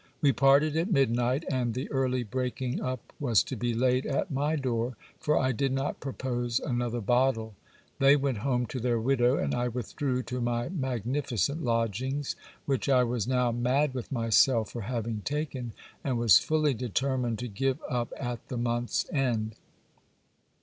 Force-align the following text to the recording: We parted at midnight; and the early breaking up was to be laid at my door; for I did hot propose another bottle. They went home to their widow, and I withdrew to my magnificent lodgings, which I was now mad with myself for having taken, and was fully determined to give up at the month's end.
We 0.19 0.31
parted 0.31 0.75
at 0.77 0.91
midnight; 0.91 1.43
and 1.47 1.75
the 1.75 1.87
early 1.91 2.23
breaking 2.23 2.81
up 2.81 3.13
was 3.19 3.43
to 3.43 3.55
be 3.55 3.75
laid 3.75 4.07
at 4.07 4.31
my 4.31 4.55
door; 4.55 4.97
for 5.19 5.37
I 5.37 5.51
did 5.51 5.77
hot 5.77 5.99
propose 5.99 6.59
another 6.59 7.01
bottle. 7.01 7.53
They 7.99 8.15
went 8.15 8.39
home 8.39 8.65
to 8.65 8.79
their 8.79 8.99
widow, 8.99 9.37
and 9.37 9.53
I 9.53 9.67
withdrew 9.67 10.23
to 10.23 10.41
my 10.41 10.69
magnificent 10.69 11.63
lodgings, 11.63 12.35
which 12.65 12.89
I 12.89 13.03
was 13.03 13.27
now 13.27 13.51
mad 13.51 13.93
with 13.93 14.11
myself 14.11 14.71
for 14.71 14.81
having 14.81 15.21
taken, 15.23 15.71
and 16.03 16.17
was 16.17 16.39
fully 16.39 16.73
determined 16.73 17.37
to 17.37 17.47
give 17.47 17.77
up 17.87 18.11
at 18.19 18.47
the 18.47 18.57
month's 18.57 19.05
end. 19.13 19.53